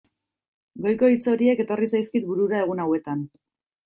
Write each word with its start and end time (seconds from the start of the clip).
Goiko 0.85 1.09
hitz 1.15 1.27
horiek 1.33 1.61
etorri 1.63 1.89
zaizkit 1.97 2.25
burura 2.31 2.63
egun 2.63 2.81
hauetan. 2.87 3.23